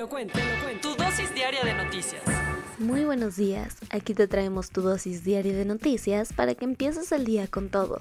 Te 0.00 0.04
lo 0.04 0.08
cuento, 0.08 0.32
te 0.32 0.42
lo 0.42 0.62
cuento. 0.62 0.88
Tu 0.88 1.04
dosis 1.04 1.34
diaria 1.34 1.62
de 1.62 1.74
noticias. 1.74 2.22
Muy 2.78 3.04
buenos 3.04 3.36
días, 3.36 3.76
aquí 3.90 4.14
te 4.14 4.26
traemos 4.26 4.70
tu 4.70 4.80
dosis 4.80 5.24
diaria 5.24 5.52
de 5.52 5.66
noticias 5.66 6.32
para 6.32 6.54
que 6.54 6.64
empieces 6.64 7.12
el 7.12 7.26
día 7.26 7.46
con 7.48 7.68
todo. 7.68 8.00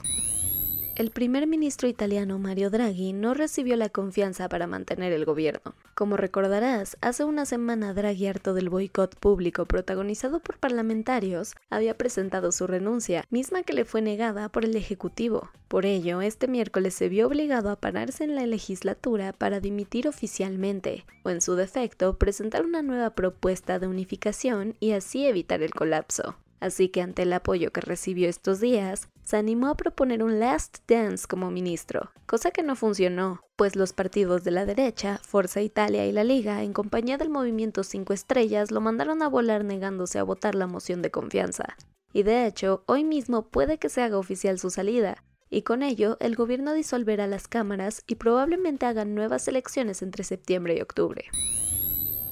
El 1.00 1.12
primer 1.12 1.48
ministro 1.48 1.88
italiano 1.88 2.40
Mario 2.40 2.70
Draghi 2.70 3.14
no 3.14 3.34
recibió 3.34 3.78
la 3.78 3.88
confianza 3.88 4.50
para 4.50 4.68
mantener 4.68 5.14
el 5.14 5.24
gobierno. 5.24 5.74
Como 5.96 6.18
recordarás, 6.18 6.98
hace 7.00 7.24
una 7.24 7.46
semana 7.46 7.94
Draghi, 7.94 8.28
harto 8.28 8.54
del 8.54 8.68
boicot 8.68 9.16
público 9.16 9.66
protagonizado 9.66 10.42
por 10.42 10.58
parlamentarios, 10.58 11.56
había 11.70 11.98
presentado 11.98 12.52
su 12.52 12.68
renuncia, 12.68 13.24
misma 13.30 13.64
que 13.64 13.72
le 13.72 13.86
fue 13.86 14.02
negada 14.02 14.50
por 14.50 14.66
el 14.66 14.76
Ejecutivo. 14.76 15.50
Por 15.70 15.86
ello, 15.86 16.20
este 16.20 16.50
miércoles 16.50 16.96
se 16.96 17.08
vio 17.08 17.28
obligado 17.28 17.70
a 17.70 17.78
pararse 17.78 18.26
en 18.26 18.36
la 18.36 18.46
legislatura 18.46 19.32
para 19.32 19.62
dimitir 19.62 20.06
oficialmente, 20.06 21.06
o 21.24 21.30
en 21.30 21.40
su 21.40 21.56
defecto, 21.56 22.18
presentar 22.18 22.66
una 22.66 22.82
nueva 22.82 23.12
propuesta 23.12 23.80
de 23.80 23.88
unificación 23.88 24.76
y 24.82 24.92
así 24.92 25.26
evitar 25.26 25.62
el 25.64 25.72
colapso. 25.72 26.36
Así 26.60 26.90
que 26.90 27.02
ante 27.02 27.22
el 27.24 27.34
apoyo 27.34 27.72
que 27.72 27.82
recibió 27.82 28.30
estos 28.30 28.60
días, 28.60 29.08
se 29.24 29.38
animó 29.38 29.68
a 29.68 29.78
proponer 29.78 30.24
un 30.24 30.40
last 30.40 30.80
dance 30.88 31.28
como 31.28 31.52
ministro, 31.52 32.12
cosa 32.26 32.52
que 32.52 32.64
no 32.64 32.76
funcionó, 32.76 33.42
pues 33.56 33.76
los 33.76 33.94
partidos 33.94 34.44
de 34.44 34.52
la 34.52 34.66
derecha, 34.66 35.20
Forza 35.24 35.62
Italia 35.62 36.06
y 36.08 36.12
la 36.12 36.24
Liga, 36.24 36.64
en 36.64 36.74
compañía 36.74 37.18
del 37.18 37.30
movimiento 37.30 37.84
5 37.84 38.12
estrellas, 38.12 38.72
lo 38.72 38.82
mandaron 38.82 39.22
a 39.22 39.30
volar 39.30 39.64
negándose 39.64 40.20
a 40.20 40.24
votar 40.24 40.56
la 40.56 40.68
moción 40.68 41.02
de 41.02 41.12
confianza. 41.12 41.78
Y 42.12 42.24
de 42.24 42.48
hecho, 42.48 42.84
hoy 42.88 43.04
mismo 43.04 43.50
puede 43.50 43.78
que 43.78 43.90
se 43.90 44.02
haga 44.02 44.18
oficial 44.18 44.58
su 44.58 44.72
salida, 44.72 45.24
y 45.50 45.62
con 45.62 45.84
ello 45.84 46.18
el 46.20 46.36
gobierno 46.36 46.74
disolverá 46.74 47.28
las 47.28 47.48
cámaras 47.48 48.04
y 48.08 48.16
probablemente 48.16 48.86
hagan 48.86 49.16
nuevas 49.16 49.48
elecciones 49.48 50.02
entre 50.02 50.24
septiembre 50.24 50.76
y 50.78 50.82
octubre. 50.82 51.26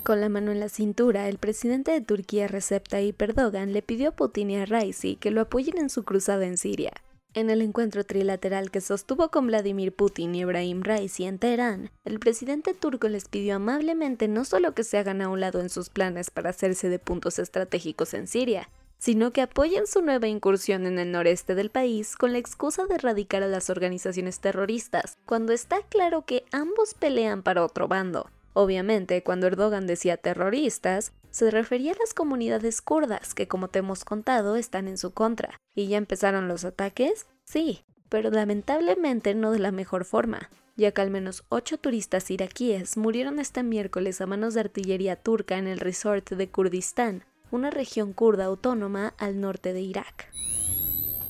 Con 0.07 0.21
la 0.21 0.29
mano 0.29 0.53
en 0.53 0.61
la 0.61 0.69
cintura, 0.69 1.27
el 1.27 1.37
presidente 1.37 1.91
de 1.91 1.99
Turquía 1.99 2.47
Recep 2.47 2.87
Tayyip 2.87 3.21
Erdogan 3.21 3.73
le 3.73 3.81
pidió 3.81 4.07
a 4.07 4.15
Putin 4.15 4.51
y 4.51 4.55
a 4.55 4.65
Raisi 4.65 5.17
que 5.17 5.31
lo 5.31 5.41
apoyen 5.41 5.77
en 5.77 5.89
su 5.89 6.05
cruzada 6.05 6.45
en 6.45 6.57
Siria. 6.57 6.93
En 7.33 7.49
el 7.49 7.61
encuentro 7.61 8.05
trilateral 8.05 8.71
que 8.71 8.79
sostuvo 8.79 9.27
con 9.27 9.47
Vladimir 9.47 9.93
Putin 9.93 10.33
y 10.33 10.43
Ebrahim 10.43 10.81
Raisi 10.81 11.25
en 11.25 11.39
Teherán, 11.39 11.91
el 12.05 12.19
presidente 12.19 12.73
turco 12.73 13.09
les 13.09 13.27
pidió 13.27 13.57
amablemente 13.57 14.29
no 14.29 14.45
solo 14.45 14.73
que 14.73 14.85
se 14.85 14.97
hagan 14.97 15.21
a 15.21 15.27
un 15.27 15.41
lado 15.41 15.59
en 15.59 15.67
sus 15.67 15.89
planes 15.89 16.31
para 16.31 16.51
hacerse 16.51 16.87
de 16.87 16.99
puntos 16.99 17.37
estratégicos 17.37 18.13
en 18.13 18.27
Siria, 18.27 18.69
sino 18.99 19.33
que 19.33 19.41
apoyen 19.41 19.87
su 19.87 20.01
nueva 20.01 20.29
incursión 20.29 20.85
en 20.85 20.99
el 20.99 21.11
noreste 21.11 21.53
del 21.53 21.69
país 21.69 22.15
con 22.15 22.31
la 22.31 22.37
excusa 22.37 22.85
de 22.85 22.95
erradicar 22.95 23.43
a 23.43 23.47
las 23.47 23.69
organizaciones 23.69 24.39
terroristas, 24.39 25.17
cuando 25.25 25.51
está 25.51 25.81
claro 25.89 26.23
que 26.23 26.45
ambos 26.53 26.93
pelean 26.93 27.43
para 27.43 27.65
otro 27.65 27.89
bando. 27.89 28.29
Obviamente, 28.59 29.21
cuando 29.21 29.45
Erdogan 29.45 29.85
decía 29.85 30.17
terroristas, 30.17 31.13
se 31.29 31.51
refería 31.51 31.91
a 31.91 31.97
las 31.99 32.15
comunidades 32.15 32.81
kurdas 32.81 33.35
que, 33.35 33.47
como 33.47 33.67
te 33.67 33.77
hemos 33.77 34.03
contado, 34.03 34.55
están 34.55 34.87
en 34.87 34.97
su 34.97 35.11
contra. 35.11 35.59
¿Y 35.75 35.89
ya 35.89 35.97
empezaron 35.97 36.47
los 36.47 36.65
ataques? 36.65 37.27
Sí, 37.43 37.85
pero 38.09 38.31
lamentablemente 38.31 39.35
no 39.35 39.51
de 39.51 39.59
la 39.59 39.71
mejor 39.71 40.05
forma, 40.05 40.49
ya 40.75 40.91
que 40.91 41.01
al 41.01 41.11
menos 41.11 41.43
ocho 41.49 41.77
turistas 41.77 42.31
iraquíes 42.31 42.97
murieron 42.97 43.37
este 43.37 43.61
miércoles 43.61 44.21
a 44.21 44.25
manos 44.25 44.55
de 44.55 44.61
artillería 44.61 45.17
turca 45.17 45.59
en 45.59 45.67
el 45.67 45.79
resort 45.79 46.27
de 46.31 46.49
Kurdistán, 46.49 47.25
una 47.51 47.69
región 47.69 48.11
kurda 48.11 48.45
autónoma 48.45 49.13
al 49.19 49.39
norte 49.39 49.71
de 49.71 49.81
Irak. 49.81 50.31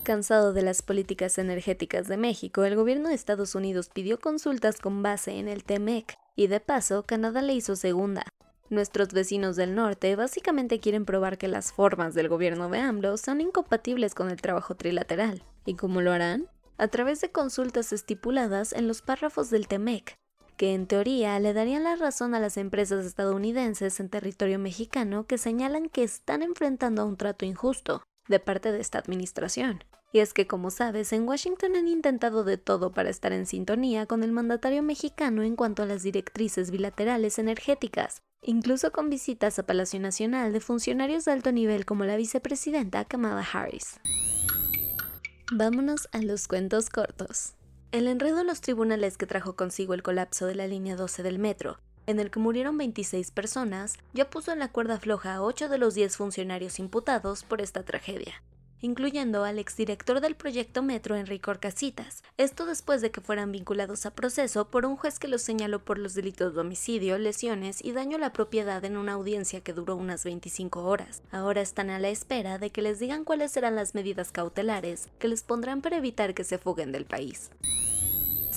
Cansado 0.04 0.54
de 0.54 0.62
las 0.62 0.82
políticas 0.82 1.38
energéticas 1.38 2.08
de 2.08 2.16
México, 2.16 2.64
el 2.64 2.78
gobierno 2.78 3.10
de 3.10 3.16
Estados 3.16 3.54
Unidos 3.54 3.90
pidió 3.94 4.18
consultas 4.18 4.80
con 4.80 5.04
base 5.04 5.38
en 5.40 5.50
el 5.50 5.66
TEMEC, 5.66 6.18
y 6.38 6.48
de 6.48 6.62
paso 6.62 7.04
Canadá 7.04 7.42
le 7.42 7.54
hizo 7.54 7.76
segunda. 7.76 8.24
Nuestros 8.70 9.10
vecinos 9.10 9.56
del 9.56 9.76
norte 9.76 10.16
básicamente 10.16 10.80
quieren 10.80 11.04
probar 11.04 11.38
que 11.38 11.48
las 11.48 11.74
formas 11.74 12.14
del 12.14 12.30
gobierno 12.30 12.70
de 12.70 12.80
AMLO 12.80 13.18
son 13.18 13.42
incompatibles 13.42 14.14
con 14.14 14.30
el 14.30 14.40
trabajo 14.40 14.76
trilateral. 14.76 15.44
¿Y 15.66 15.74
cómo 15.76 16.00
lo 16.00 16.12
harán? 16.12 16.48
A 16.78 16.88
través 16.90 17.20
de 17.22 17.32
consultas 17.32 17.92
estipuladas 17.92 18.72
en 18.72 18.88
los 18.88 19.02
párrafos 19.02 19.50
del 19.50 19.68
TEMEC, 19.68 20.16
que 20.58 20.74
en 20.74 20.86
teoría 20.86 21.40
le 21.40 21.54
darían 21.54 21.84
la 21.84 21.96
razón 21.96 22.36
a 22.36 22.40
las 22.40 22.58
empresas 22.58 23.06
estadounidenses 23.06 24.00
en 24.00 24.10
territorio 24.10 24.60
mexicano 24.60 25.26
que 25.26 25.38
señalan 25.38 25.90
que 25.90 26.04
están 26.04 26.44
enfrentando 26.44 27.02
a 27.02 27.06
un 27.06 27.18
trato 27.18 27.46
injusto 27.46 28.04
de 28.28 28.40
parte 28.40 28.72
de 28.72 28.82
esta 28.82 29.00
administración. 29.00 29.84
Y 30.18 30.20
es 30.20 30.34
que, 30.34 30.48
como 30.48 30.72
sabes, 30.72 31.14
en 31.14 31.28
Washington 31.28 31.76
han 31.76 31.88
intentado 31.88 32.44
de 32.44 32.58
todo 32.58 32.92
para 32.92 33.12
estar 33.12 33.34
en 33.34 33.46
sintonía 33.46 34.08
con 34.08 34.24
el 34.24 34.32
mandatario 34.32 34.82
mexicano 34.82 35.44
en 35.44 35.56
cuanto 35.56 35.84
a 35.84 35.86
las 35.86 36.02
directrices 36.02 36.72
bilaterales 36.72 37.38
energéticas, 37.38 38.24
incluso 38.42 38.92
con 38.92 39.12
visitas 39.12 39.60
a 39.60 39.68
Palacio 39.68 40.00
Nacional 40.00 40.54
de 40.54 40.60
funcionarios 40.60 41.26
de 41.26 41.34
alto 41.34 41.52
nivel 41.52 41.86
como 41.86 42.04
la 42.04 42.16
vicepresidenta 42.16 43.06
Kamala 43.06 43.46
Harris. 43.54 44.00
Vámonos 45.52 46.10
a 46.12 46.24
los 46.24 46.48
cuentos 46.48 46.90
cortos. 46.90 47.54
El 47.92 48.08
enredo 48.08 48.42
en 48.42 48.48
los 48.48 48.62
tribunales 48.62 49.18
que 49.20 49.28
trajo 49.28 49.56
consigo 49.56 49.94
el 49.94 50.02
colapso 50.02 50.48
de 50.48 50.56
la 50.56 50.66
línea 50.66 50.96
12 50.96 51.22
del 51.22 51.38
metro, 51.38 51.78
en 52.08 52.20
el 52.20 52.32
que 52.32 52.40
murieron 52.40 52.76
26 52.76 53.30
personas, 53.30 54.00
ya 54.16 54.32
puso 54.32 54.52
en 54.52 54.58
la 54.58 54.72
cuerda 54.72 55.00
floja 55.00 55.36
a 55.36 55.44
8 55.44 55.70
de 55.70 55.78
los 55.78 55.94
10 55.94 56.18
funcionarios 56.18 56.80
imputados 56.80 57.44
por 57.44 57.62
esta 57.62 57.84
tragedia 57.84 58.42
incluyendo 58.82 59.44
al 59.44 59.60
exdirector 59.60 60.22
del 60.22 60.36
proyecto 60.36 60.84
Metro 60.84 61.16
Enrique 61.16 61.50
Orcasitas, 61.50 62.24
esto 62.38 62.66
después 62.66 63.02
de 63.02 63.12
que 63.12 63.22
fueran 63.22 63.52
vinculados 63.52 64.06
a 64.06 64.12
proceso 64.12 64.70
por 64.70 64.86
un 64.86 64.96
juez 64.96 65.20
que 65.20 65.28
los 65.28 65.42
señaló 65.42 65.84
por 65.84 65.98
los 65.98 66.14
delitos 66.14 66.54
de 66.54 66.62
homicidio, 66.62 67.18
lesiones 67.18 67.84
y 67.84 67.92
daño 67.92 68.18
a 68.18 68.20
la 68.20 68.34
propiedad 68.34 68.84
en 68.86 68.98
una 68.98 69.14
audiencia 69.14 69.62
que 69.62 69.74
duró 69.74 69.96
unas 69.96 70.24
25 70.24 70.84
horas. 70.84 71.22
Ahora 71.32 71.62
están 71.62 71.90
a 71.90 72.00
la 72.00 72.10
espera 72.10 72.58
de 72.58 72.70
que 72.70 72.82
les 72.82 73.00
digan 73.00 73.24
cuáles 73.24 73.52
serán 73.52 73.76
las 73.76 73.96
medidas 73.96 74.32
cautelares 74.32 75.10
que 75.20 75.28
les 75.28 75.44
pondrán 75.44 75.82
para 75.82 75.98
evitar 75.98 76.34
que 76.34 76.44
se 76.44 76.58
fuguen 76.58 76.92
del 76.92 77.06
país 77.06 77.50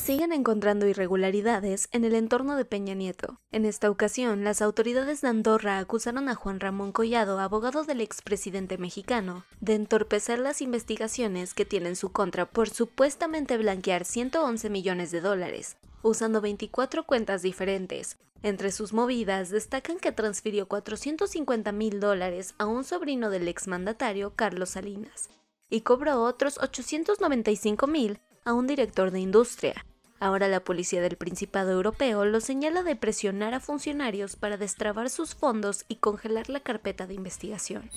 siguen 0.00 0.33
encontrando 0.33 0.88
irregularidades 0.88 1.88
en 1.93 2.05
el 2.05 2.15
entorno 2.15 2.56
de 2.56 2.65
Peña 2.65 2.94
Nieto. 2.94 3.38
En 3.53 3.66
esta 3.66 3.91
ocasión, 3.91 4.44
las 4.44 4.62
autoridades 4.62 5.21
de 5.21 5.28
Andorra 5.28 5.78
acusaron 5.78 6.28
a 6.28 6.34
Juan 6.34 6.59
Ramón 6.59 6.91
Collado, 6.93 7.38
abogado 7.38 7.85
del 7.85 8.00
expresidente 8.00 8.79
mexicano, 8.79 9.44
de 9.61 9.75
entorpecer 9.75 10.38
las 10.38 10.62
investigaciones 10.62 11.55
que 11.55 11.67
tienen 11.67 11.97
su 11.97 12.12
contra 12.12 12.47
por 12.47 12.70
supuestamente 12.70 13.58
blanquear 13.58 14.05
111 14.05 14.70
millones 14.70 15.11
de 15.11 15.20
dólares, 15.20 15.76
usando 16.03 16.41
24 16.41 17.05
cuentas 17.05 17.43
diferentes. 17.43 18.17
Entre 18.43 18.73
sus 18.73 18.94
movidas 18.94 19.50
destacan 19.50 19.99
que 19.99 20.12
transfirió 20.12 20.67
450 20.67 21.73
mil 21.73 22.00
dólares 22.00 22.55
a 22.56 22.64
un 22.64 22.85
sobrino 22.85 23.29
del 23.29 23.49
exmandatario 23.49 24.32
Carlos 24.35 24.70
Salinas 24.70 25.29
y 25.69 25.82
cobró 25.82 26.23
otros 26.23 26.58
895 26.58 27.87
mil 27.87 28.19
a 28.44 28.52
un 28.52 28.66
director 28.66 29.10
de 29.10 29.20
industria. 29.20 29.84
Ahora 30.19 30.48
la 30.48 30.60
policía 30.60 31.00
del 31.00 31.16
Principado 31.16 31.70
Europeo 31.70 32.26
lo 32.26 32.40
señala 32.40 32.82
de 32.82 32.94
presionar 32.94 33.54
a 33.54 33.60
funcionarios 33.60 34.37
para 34.37 34.58
destrabar 34.58 35.08
sus 35.08 35.34
fondos 35.34 35.87
y 35.88 35.96
congelar 35.96 36.50
la 36.50 36.60
carpeta 36.60 37.06
de 37.06 37.14
investigación. 37.14 37.90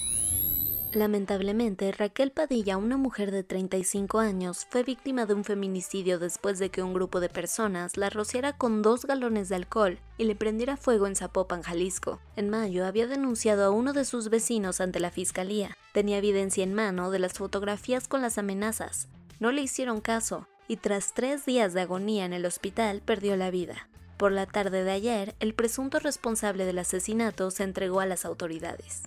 Lamentablemente, 0.94 1.92
Raquel 1.92 2.31
Padilla, 2.31 2.78
una 2.78 2.98
mujer 2.98 3.31
de 3.31 3.44
35 3.44 4.19
años, 4.19 4.68
fue 4.69 4.84
víctima 4.84 5.25
de 5.25 5.34
un 5.34 5.44
feminicidio 5.44 6.19
después 6.19 6.60
de 6.60 6.69
que 6.69 6.84
un 6.84 6.94
grupo 6.94 7.19
de 7.19 7.30
personas 7.30 7.98
la 7.98 8.12
rociara 8.12 8.54
con 8.54 8.84
dos 8.84 9.06
galones 9.06 9.50
de 9.50 9.56
alcohol 9.56 9.98
y 10.19 10.25
le 10.25 10.36
prendiera 10.36 10.78
fuego 10.78 11.07
en 11.07 11.16
Zapopan, 11.16 11.63
Jalisco. 11.63 12.19
En 12.36 12.50
mayo 12.50 12.86
había 12.86 13.07
denunciado 13.07 13.66
a 13.66 13.72
uno 13.72 13.92
de 13.92 14.06
sus 14.06 14.30
vecinos 14.30 14.81
ante 14.81 15.00
la 15.00 15.10
fiscalía. 15.10 15.75
Tenía 15.94 16.19
evidencia 16.19 16.63
en 16.63 16.75
mano 16.75 17.10
de 17.10 17.19
las 17.19 17.34
fotografías 17.34 18.07
con 18.07 18.22
las 18.22 18.38
amenazas. 18.38 19.10
No 19.40 19.52
le 19.52 19.62
hicieron 19.62 20.02
caso 20.02 20.48
y 20.68 20.78
tras 20.78 21.14
tres 21.14 21.46
días 21.46 21.74
de 21.74 21.82
agonía 21.82 22.26
en 22.26 22.34
el 22.34 22.46
hospital 22.46 23.02
perdió 23.04 23.36
la 23.36 23.52
vida. 23.52 23.90
Por 24.18 24.32
la 24.32 24.46
tarde 24.46 24.84
de 24.84 24.92
ayer, 24.92 25.36
el 25.40 25.54
presunto 25.54 26.00
responsable 26.00 26.66
del 26.66 26.80
asesinato 26.80 27.52
se 27.52 27.64
entregó 27.64 28.00
a 28.00 28.06
las 28.06 28.26
autoridades. 28.26 29.04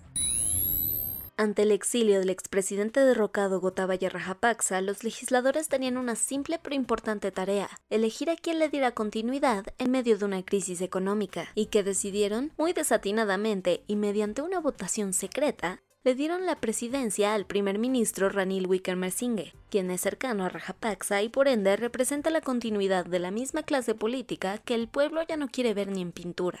Ante 1.39 1.61
el 1.61 1.71
exilio 1.71 2.19
del 2.19 2.31
expresidente 2.31 2.99
derrocado 2.99 3.59
Gotabaya 3.59 4.09
Rajapaksa, 4.09 4.81
los 4.81 5.03
legisladores 5.03 5.67
tenían 5.69 5.97
una 5.97 6.15
simple 6.15 6.59
pero 6.59 6.75
importante 6.75 7.31
tarea, 7.31 7.69
elegir 7.91 8.31
a 8.31 8.35
quien 8.35 8.57
le 8.57 8.69
diera 8.69 8.91
continuidad 8.91 9.65
en 9.77 9.91
medio 9.91 10.17
de 10.17 10.25
una 10.25 10.43
crisis 10.43 10.81
económica, 10.81 11.49
y 11.53 11.67
que 11.67 11.83
decidieron, 11.83 12.53
muy 12.57 12.73
desatinadamente 12.73 13.83
y 13.85 13.97
mediante 13.97 14.41
una 14.41 14.59
votación 14.59 15.13
secreta, 15.13 15.83
le 16.07 16.15
dieron 16.15 16.45
la 16.45 16.55
presidencia 16.55 17.33
al 17.33 17.45
primer 17.45 17.79
ministro 17.79 18.29
Ranil 18.29 18.65
Wickremesinghe, 18.65 19.51
quien 19.69 19.91
es 19.91 19.99
cercano 19.99 20.45
a 20.45 20.47
Rajapaksa 20.47 21.21
y 21.21 21.27
por 21.27 21.49
ende 21.49 21.75
representa 21.75 22.29
la 22.29 22.39
continuidad 22.39 23.05
de 23.05 23.19
la 23.19 23.29
misma 23.29 23.63
clase 23.63 23.93
política 23.93 24.57
que 24.57 24.73
el 24.73 24.87
pueblo 24.87 25.21
ya 25.27 25.35
no 25.35 25.49
quiere 25.49 25.73
ver 25.73 25.89
ni 25.89 26.01
en 26.01 26.13
pintura. 26.13 26.59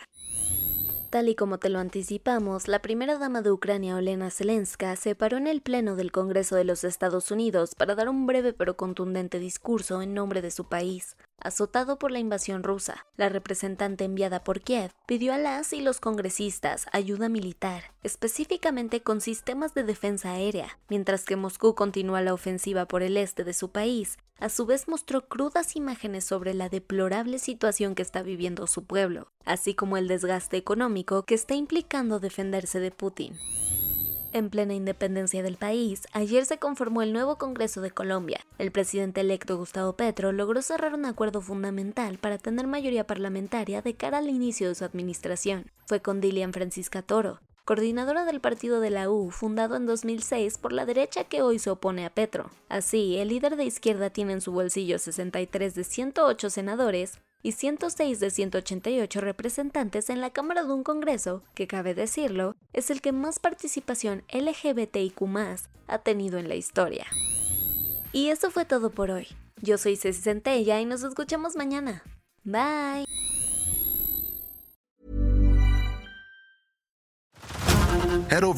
Tal 1.09 1.29
y 1.29 1.35
como 1.35 1.57
te 1.57 1.69
lo 1.69 1.79
anticipamos, 1.79 2.67
la 2.67 2.81
primera 2.81 3.17
dama 3.17 3.41
de 3.41 3.49
Ucrania, 3.49 3.95
Olena 3.95 4.29
Zelenska, 4.29 4.93
se 4.97 5.15
paró 5.15 5.37
en 5.37 5.47
el 5.47 5.61
Pleno 5.61 5.95
del 5.95 6.11
Congreso 6.11 6.57
de 6.57 6.65
los 6.65 6.83
Estados 6.83 7.31
Unidos 7.31 7.75
para 7.75 7.95
dar 7.95 8.09
un 8.09 8.27
breve 8.27 8.51
pero 8.51 8.75
contundente 8.75 9.39
discurso 9.39 10.01
en 10.01 10.13
nombre 10.13 10.41
de 10.41 10.51
su 10.51 10.65
país. 10.65 11.15
Azotado 11.39 11.97
por 11.97 12.11
la 12.11 12.19
invasión 12.19 12.61
rusa, 12.61 13.05
la 13.15 13.29
representante 13.29 14.03
enviada 14.03 14.43
por 14.43 14.59
Kiev 14.59 14.91
pidió 15.05 15.33
a 15.33 15.37
las 15.37 15.71
y 15.71 15.79
los 15.79 16.01
congresistas 16.01 16.87
ayuda 16.91 17.29
militar, 17.29 17.93
específicamente 18.03 19.01
con 19.01 19.21
sistemas 19.21 19.73
de 19.73 19.83
defensa 19.83 20.31
aérea, 20.31 20.77
mientras 20.89 21.23
que 21.23 21.37
Moscú 21.37 21.73
continúa 21.73 22.21
la 22.21 22.33
ofensiva 22.33 22.85
por 22.85 23.01
el 23.01 23.15
este 23.15 23.45
de 23.45 23.53
su 23.53 23.71
país. 23.71 24.17
A 24.39 24.49
su 24.49 24.67
vez 24.67 24.87
mostró 24.87 25.27
crudas 25.27 25.75
imágenes 25.75 26.23
sobre 26.23 26.53
la 26.53 26.69
deplorable 26.69 27.39
situación 27.39 27.95
que 27.95 28.03
está 28.03 28.21
viviendo 28.21 28.67
su 28.67 28.83
pueblo, 28.83 29.31
así 29.45 29.73
como 29.73 29.97
el 29.97 30.07
desgaste 30.07 30.57
económico 30.57 31.23
que 31.23 31.33
está 31.33 31.55
implicando 31.55 32.19
defenderse 32.19 32.79
de 32.79 32.91
Putin. 32.91 33.33
En 34.33 34.51
plena 34.51 34.75
independencia 34.75 35.41
del 35.41 35.57
país, 35.57 36.03
ayer 36.11 36.45
se 36.45 36.59
conformó 36.59 37.01
el 37.01 37.13
nuevo 37.13 37.37
Congreso 37.37 37.81
de 37.81 37.89
Colombia. 37.89 38.45
El 38.59 38.71
presidente 38.71 39.21
electo 39.21 39.57
Gustavo 39.57 39.93
Petro 39.93 40.31
logró 40.31 40.61
cerrar 40.61 40.93
un 40.93 41.05
acuerdo 41.05 41.41
fundamental 41.41 42.19
para 42.19 42.37
tener 42.37 42.67
mayoría 42.67 43.07
parlamentaria 43.07 43.81
de 43.81 43.95
cara 43.95 44.19
al 44.19 44.29
inicio 44.29 44.67
de 44.67 44.75
su 44.75 44.85
administración. 44.85 45.71
Fue 45.87 46.01
con 46.01 46.21
Dilian 46.21 46.53
Francisca 46.53 47.01
Toro, 47.01 47.39
coordinadora 47.67 48.23
del 48.23 48.39
partido 48.39 48.79
de 48.79 48.89
la 48.89 49.09
U, 49.09 49.29
fundado 49.29 49.75
en 49.75 49.85
2006 49.85 50.57
por 50.57 50.71
la 50.71 50.85
derecha 50.85 51.25
que 51.25 51.41
hoy 51.41 51.59
se 51.59 51.69
opone 51.69 52.05
a 52.05 52.09
Petro. 52.09 52.49
Así, 52.69 53.17
el 53.17 53.27
líder 53.27 53.57
de 53.57 53.65
izquierda 53.65 54.09
tiene 54.09 54.31
en 54.31 54.41
su 54.41 54.53
bolsillo 54.53 54.97
63 54.97 55.75
de 55.75 55.83
108 55.83 56.49
senadores 56.49 57.19
y 57.43 57.51
106 57.51 58.21
de 58.21 58.31
188 58.31 59.19
representantes 59.19 60.09
en 60.09 60.21
la 60.21 60.29
Cámara 60.29 60.63
de 60.63 60.71
un 60.71 60.83
Congreso 60.83 61.43
que, 61.55 61.67
cabe 61.67 61.93
decirlo, 61.93 62.55
es 62.71 62.89
el 62.89 63.01
que 63.01 63.11
más 63.11 63.39
participación 63.39 64.23
LGBTIQ 64.31 65.21
ha 65.87 65.97
tenido 65.97 66.37
en 66.37 66.47
la 66.47 66.55
historia. 66.55 67.05
Y 68.13 68.29
eso 68.29 68.49
fue 68.49 68.63
todo 68.63 68.91
por 68.91 69.11
hoy. 69.11 69.27
Yo 69.61 69.77
soy 69.77 69.97
Ceci 69.97 70.21
Centella 70.21 70.79
y 70.79 70.85
nos 70.85 71.03
escuchamos 71.03 71.57
mañana. 71.57 72.01
Bye. 72.45 73.06